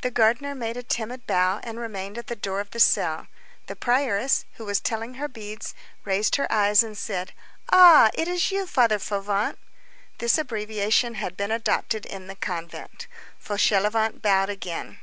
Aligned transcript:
The 0.00 0.10
gardener 0.10 0.56
made 0.56 0.76
a 0.76 0.82
timid 0.82 1.24
bow, 1.24 1.60
and 1.62 1.78
remained 1.78 2.18
at 2.18 2.26
the 2.26 2.34
door 2.34 2.58
of 2.58 2.72
the 2.72 2.80
cell. 2.80 3.28
The 3.68 3.76
prioress, 3.76 4.44
who 4.54 4.64
was 4.64 4.80
telling 4.80 5.14
her 5.14 5.28
beads, 5.28 5.72
raised 6.04 6.34
her 6.34 6.50
eyes 6.50 6.82
and 6.82 6.98
said:— 6.98 7.32
"Ah! 7.70 8.10
it 8.14 8.26
is 8.26 8.50
you, 8.50 8.66
Father 8.66 8.98
Fauvent." 8.98 9.58
This 10.18 10.36
abbreviation 10.36 11.14
had 11.14 11.36
been 11.36 11.52
adopted 11.52 12.06
in 12.06 12.26
the 12.26 12.34
convent. 12.34 13.06
Fauchelevent 13.38 14.20
bowed 14.20 14.50
again. 14.50 14.98